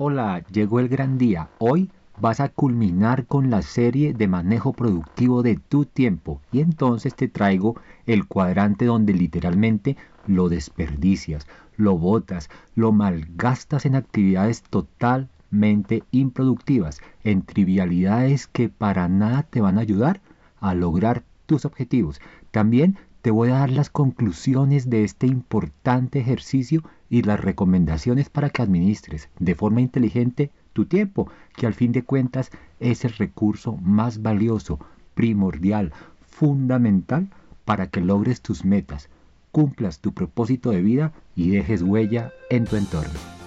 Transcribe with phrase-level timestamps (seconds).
[0.00, 1.48] Hola, llegó el gran día.
[1.58, 1.90] Hoy
[2.20, 7.26] vas a culminar con la serie de manejo productivo de tu tiempo y entonces te
[7.26, 7.74] traigo
[8.06, 17.42] el cuadrante donde literalmente lo desperdicias, lo botas, lo malgastas en actividades totalmente improductivas, en
[17.42, 20.20] trivialidades que para nada te van a ayudar
[20.60, 22.20] a lograr tus objetivos.
[22.52, 28.48] También te voy a dar las conclusiones de este importante ejercicio y las recomendaciones para
[28.48, 32.50] que administres de forma inteligente tu tiempo, que al fin de cuentas
[32.80, 34.78] es el recurso más valioso,
[35.14, 35.92] primordial,
[36.26, 37.28] fundamental
[37.66, 39.10] para que logres tus metas,
[39.52, 43.37] cumplas tu propósito de vida y dejes huella en tu entorno.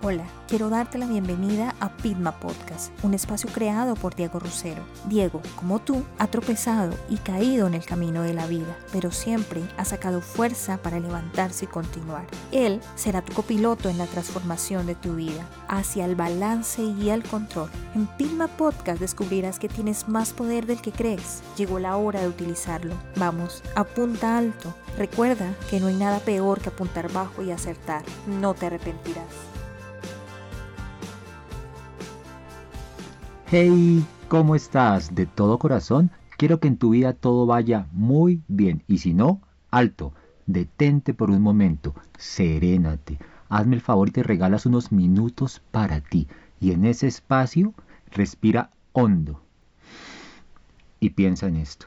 [0.00, 4.80] Hola, quiero darte la bienvenida a Pitma Podcast, un espacio creado por Diego Rusero.
[5.08, 9.60] Diego, como tú, ha tropezado y caído en el camino de la vida, pero siempre
[9.76, 12.28] ha sacado fuerza para levantarse y continuar.
[12.52, 17.24] Él será tu copiloto en la transformación de tu vida, hacia el balance y el
[17.24, 17.68] control.
[17.96, 21.42] En Pitma Podcast descubrirás que tienes más poder del que crees.
[21.56, 22.94] Llegó la hora de utilizarlo.
[23.16, 24.72] Vamos, apunta alto.
[24.96, 28.04] Recuerda que no hay nada peor que apuntar bajo y acertar.
[28.28, 29.57] No te arrepentirás.
[33.50, 35.14] Hey, ¿cómo estás?
[35.14, 38.82] De todo corazón, quiero que en tu vida todo vaya muy bien.
[38.86, 39.40] Y si no,
[39.70, 40.12] alto,
[40.44, 43.18] detente por un momento, serénate.
[43.48, 46.28] Hazme el favor y te regalas unos minutos para ti.
[46.60, 47.72] Y en ese espacio,
[48.10, 49.40] respira hondo.
[51.00, 51.86] Y piensa en esto.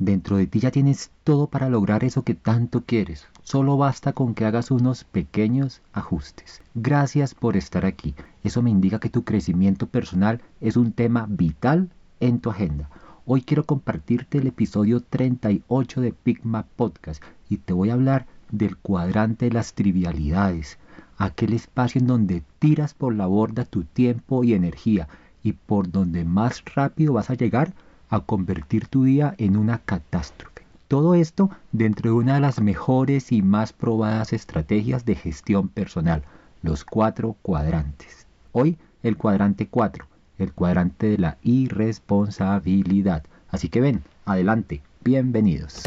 [0.00, 3.28] Dentro de ti ya tienes todo para lograr eso que tanto quieres.
[3.44, 6.62] Solo basta con que hagas unos pequeños ajustes.
[6.74, 8.14] Gracias por estar aquí.
[8.46, 12.88] Eso me indica que tu crecimiento personal es un tema vital en tu agenda.
[13.24, 18.76] Hoy quiero compartirte el episodio 38 de Pigma Podcast y te voy a hablar del
[18.76, 20.78] cuadrante de las trivialidades,
[21.18, 25.08] aquel espacio en donde tiras por la borda tu tiempo y energía
[25.42, 27.74] y por donde más rápido vas a llegar
[28.10, 30.64] a convertir tu día en una catástrofe.
[30.86, 36.22] Todo esto dentro de una de las mejores y más probadas estrategias de gestión personal,
[36.62, 38.25] los cuatro cuadrantes.
[38.58, 40.06] Hoy el cuadrante 4,
[40.38, 43.22] el cuadrante de la irresponsabilidad.
[43.50, 45.82] Así que ven, adelante, bienvenidos.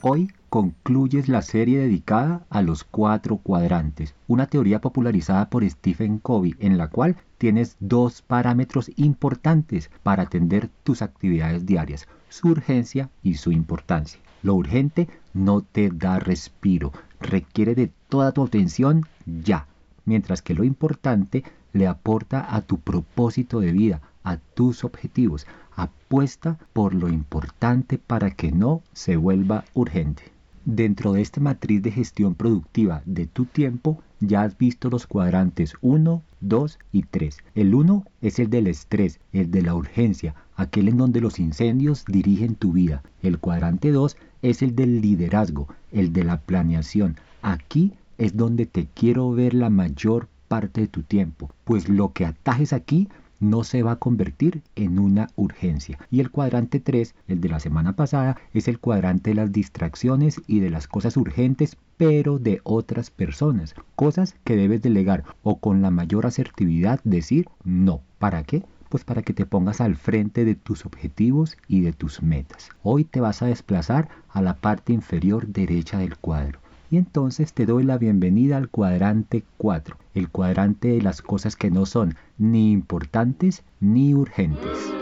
[0.00, 6.54] Hoy concluyes la serie dedicada a los cuatro cuadrantes, una teoría popularizada por Stephen Covey
[6.60, 13.34] en la cual tienes dos parámetros importantes para atender tus actividades diarias, su urgencia y
[13.34, 14.20] su importancia.
[14.44, 19.66] Lo urgente no te da respiro, requiere de toda tu atención ya,
[20.10, 25.46] mientras que lo importante le aporta a tu propósito de vida, a tus objetivos.
[25.76, 30.24] Apuesta por lo importante para que no se vuelva urgente.
[30.64, 35.74] Dentro de esta matriz de gestión productiva de tu tiempo, ya has visto los cuadrantes
[35.80, 37.38] 1, 2 y 3.
[37.54, 42.04] El 1 es el del estrés, el de la urgencia, aquel en donde los incendios
[42.04, 43.04] dirigen tu vida.
[43.22, 47.16] El cuadrante 2 es el del liderazgo, el de la planeación.
[47.42, 52.26] Aquí es donde te quiero ver la mayor parte de tu tiempo, pues lo que
[52.26, 53.08] atajes aquí
[53.40, 55.98] no se va a convertir en una urgencia.
[56.10, 60.42] Y el cuadrante 3, el de la semana pasada, es el cuadrante de las distracciones
[60.46, 63.74] y de las cosas urgentes, pero de otras personas.
[63.96, 68.02] Cosas que debes delegar o con la mayor asertividad decir no.
[68.18, 68.62] ¿Para qué?
[68.90, 72.68] Pues para que te pongas al frente de tus objetivos y de tus metas.
[72.82, 76.60] Hoy te vas a desplazar a la parte inferior derecha del cuadro.
[76.92, 81.70] Y entonces te doy la bienvenida al cuadrante 4, el cuadrante de las cosas que
[81.70, 84.92] no son ni importantes ni urgentes.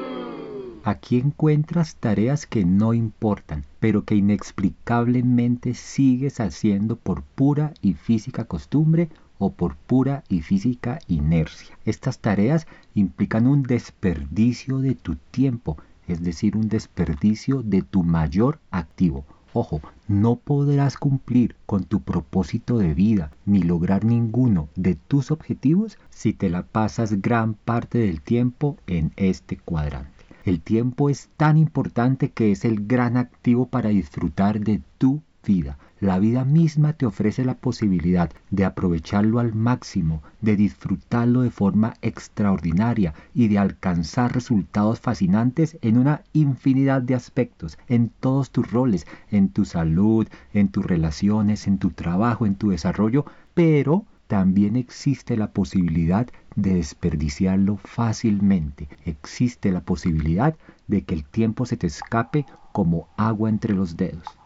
[0.85, 8.45] Aquí encuentras tareas que no importan, pero que inexplicablemente sigues haciendo por pura y física
[8.45, 11.79] costumbre o por pura y física inercia.
[11.87, 18.59] Estas tareas implican un desperdicio de tu tiempo, es decir, un desperdicio de tu mayor
[18.71, 25.31] activo Ojo, no podrás cumplir con tu propósito de vida ni lograr ninguno de tus
[25.31, 30.25] objetivos si te la pasas gran parte del tiempo en este cuadrante.
[30.45, 35.79] El tiempo es tan importante que es el gran activo para disfrutar de tu vida.
[36.01, 41.95] La vida misma te ofrece la posibilidad de aprovecharlo al máximo, de disfrutarlo de forma
[42.03, 49.09] extraordinaria y de alcanzar resultados fascinantes en una infinidad de aspectos, en todos tus roles,
[49.33, 53.25] en tu salud, en tus relaciones, en tu trabajo, en tu desarrollo,
[53.55, 58.89] pero también existe la posibilidad de desperdiciarlo fácilmente.
[59.05, 60.55] Existe la posibilidad
[60.87, 64.39] de que el tiempo se te escape como agua entre los dedos.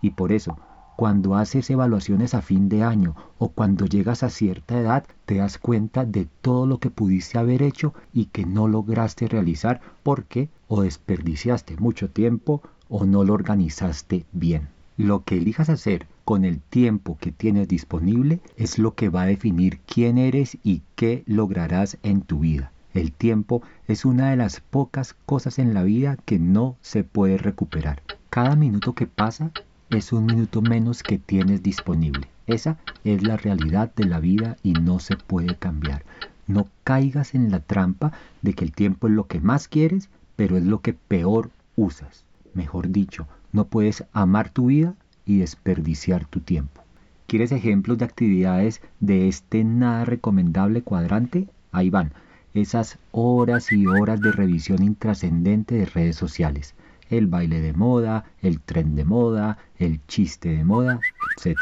[0.00, 0.56] Y por eso,
[1.00, 5.56] Cuando haces evaluaciones a fin de año o cuando llegas a cierta edad, te das
[5.56, 10.82] cuenta de todo lo que pudiste haber hecho y que no lograste realizar porque o
[10.82, 12.60] desperdiciaste mucho tiempo
[12.90, 14.68] o no lo organizaste bien.
[14.98, 19.26] Lo que elijas hacer con el tiempo que tienes disponible es lo que va a
[19.26, 22.72] definir quién eres y qué lograrás en tu vida.
[22.92, 27.38] El tiempo es una de las pocas cosas en la vida que no se puede
[27.38, 28.02] recuperar.
[28.28, 29.50] Cada minuto que pasa
[29.90, 32.28] es un minuto menos que tienes disponible.
[32.46, 36.04] Esa es la realidad de la vida y no se puede cambiar.
[36.46, 40.56] No caigas en la trampa de que el tiempo es lo que más quieres, pero
[40.56, 42.24] es lo que peor usas.
[42.54, 44.94] Mejor dicho, no puedes amar tu vida
[45.26, 46.82] y desperdiciar tu tiempo.
[47.26, 51.48] ¿Quieres ejemplos de actividades de este nada recomendable cuadrante?
[51.72, 52.12] Ahí van,
[52.54, 56.74] esas horas y horas de revisión intrascendente de redes sociales
[57.10, 61.00] el baile de moda, el tren de moda, el chiste de moda,
[61.36, 61.58] etc.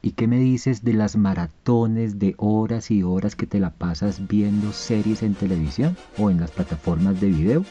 [0.00, 4.26] ¿Y qué me dices de las maratones de horas y horas que te la pasas
[4.28, 7.64] viendo series en televisión o en las plataformas de video?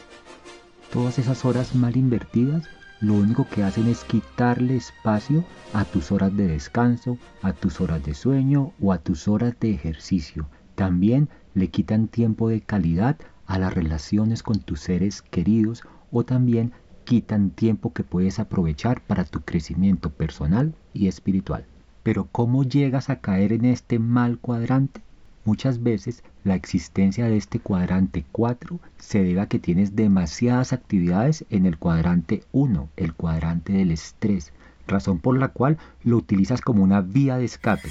[0.92, 2.68] Todas esas horas mal invertidas
[3.00, 8.02] lo único que hacen es quitarle espacio a tus horas de descanso, a tus horas
[8.04, 10.48] de sueño o a tus horas de ejercicio.
[10.74, 13.16] También le quitan tiempo de calidad
[13.46, 15.82] a las relaciones con tus seres queridos
[16.14, 16.72] o también
[17.04, 21.66] quitan tiempo que puedes aprovechar para tu crecimiento personal y espiritual.
[22.04, 25.02] Pero ¿cómo llegas a caer en este mal cuadrante?
[25.44, 31.44] Muchas veces la existencia de este cuadrante 4 se debe a que tienes demasiadas actividades
[31.50, 34.52] en el cuadrante 1, el cuadrante del estrés,
[34.86, 37.90] razón por la cual lo utilizas como una vía de escape.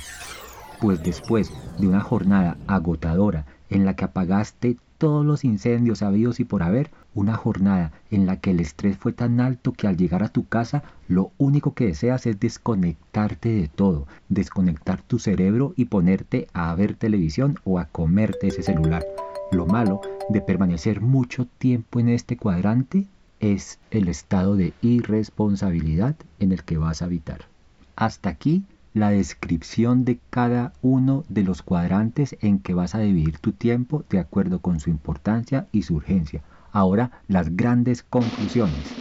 [0.79, 6.45] Pues después de una jornada agotadora en la que apagaste todos los incendios habidos y
[6.45, 10.23] por haber, una jornada en la que el estrés fue tan alto que al llegar
[10.23, 15.85] a tu casa lo único que deseas es desconectarte de todo, desconectar tu cerebro y
[15.85, 19.03] ponerte a ver televisión o a comerte ese celular.
[19.51, 23.05] Lo malo de permanecer mucho tiempo en este cuadrante
[23.41, 27.41] es el estado de irresponsabilidad en el que vas a habitar.
[27.97, 33.39] Hasta aquí la descripción de cada uno de los cuadrantes en que vas a dividir
[33.39, 36.43] tu tiempo de acuerdo con su importancia y su urgencia.
[36.71, 38.93] Ahora las grandes conclusiones.